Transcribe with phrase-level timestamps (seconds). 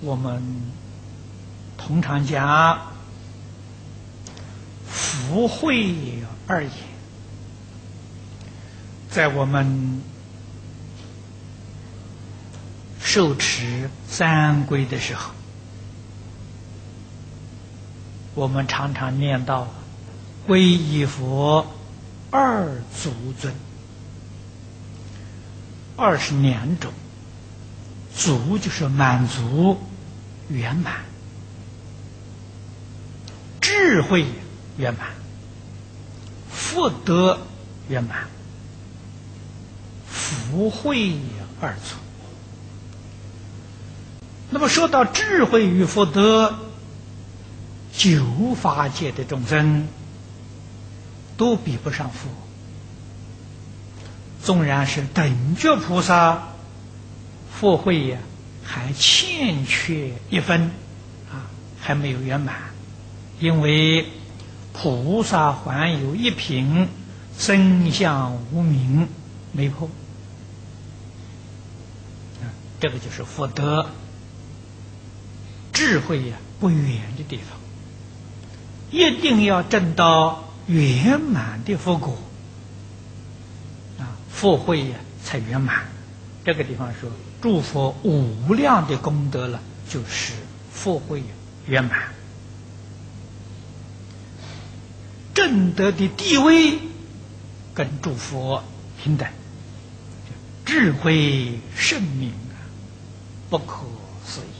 [0.00, 0.42] 我们
[1.76, 2.80] 通常讲
[4.86, 6.72] 福慧而言，
[9.10, 10.00] 在我们
[13.00, 15.32] 受持三规的时候，
[18.34, 19.66] 我们常常念到
[20.46, 21.66] 皈依佛
[22.30, 23.52] 二足尊，
[25.96, 26.92] 二十两种。
[28.18, 29.78] 足就是满足、
[30.48, 31.04] 圆满、
[33.60, 34.26] 智慧
[34.76, 35.06] 圆满、
[36.50, 37.38] 福德
[37.88, 38.26] 圆满、
[40.08, 41.12] 福慧
[41.60, 41.94] 二足。
[44.50, 46.58] 那么说到智慧与福德，
[47.96, 49.86] 九法界的众生
[51.36, 52.28] 都比不上佛，
[54.42, 56.57] 纵然是等觉菩萨。
[57.52, 58.18] 佛慧呀，
[58.62, 60.70] 还欠缺一分，
[61.30, 62.56] 啊，还没有圆满，
[63.40, 64.06] 因为
[64.72, 66.88] 菩萨还有一品
[67.38, 69.08] 真相无名
[69.52, 69.88] 没破，
[72.42, 72.46] 啊，
[72.80, 73.86] 这个就是福德。
[75.72, 77.58] 智慧呀不远的地方，
[78.90, 82.18] 一定要证到圆满的佛果，
[83.98, 85.86] 啊，佛会呀才圆满，
[86.44, 87.10] 这个地方说。
[87.40, 90.32] 祝福无量的功德了，就是
[90.72, 91.22] 福慧
[91.66, 92.12] 圆满，
[95.32, 96.80] 正德的地位
[97.74, 98.64] 跟诸佛
[99.00, 99.28] 平等，
[100.66, 102.58] 智慧圣明啊，
[103.50, 103.84] 不可
[104.26, 104.57] 思议